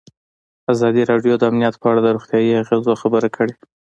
ازادي 0.73 1.03
راډیو 1.11 1.33
د 1.37 1.43
امنیت 1.49 1.75
په 1.79 1.85
اړه 1.91 2.01
د 2.03 2.07
روغتیایي 2.15 2.53
اغېزو 2.61 2.93
خبره 3.01 3.27
کړې. 3.35 3.53